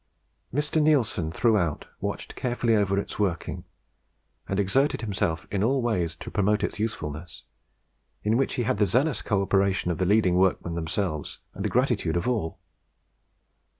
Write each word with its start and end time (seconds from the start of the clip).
Mr. 0.51 0.81
Neilson 0.81 1.31
throughout 1.31 1.85
watched 1.99 2.35
carefully 2.35 2.75
over 2.75 2.97
its 2.97 3.19
working, 3.19 3.65
and 4.49 4.59
exerted 4.59 5.01
himself 5.01 5.45
in 5.51 5.63
all 5.63 5.79
ways 5.83 6.15
to 6.15 6.31
promote 6.31 6.63
its 6.63 6.79
usefulness, 6.79 7.43
in 8.23 8.35
which 8.35 8.55
he 8.55 8.63
had 8.63 8.79
the 8.79 8.87
zealous 8.87 9.21
co 9.21 9.43
operation 9.43 9.91
of 9.91 9.99
the 9.99 10.05
leading 10.07 10.33
workmen 10.37 10.73
themselves, 10.73 11.37
and 11.53 11.63
the 11.63 11.69
gratitude 11.69 12.17
of 12.17 12.27
all. 12.27 12.57